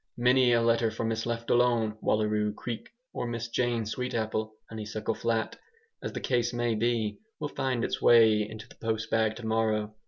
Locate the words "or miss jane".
3.13-3.83